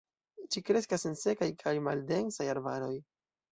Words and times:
Ĝi 0.55 0.63
kreskas 0.69 1.05
en 1.09 1.19
sekaj 1.25 1.51
kaj 1.61 1.75
maldensaj 1.91 2.51
arbaroj. 2.57 2.93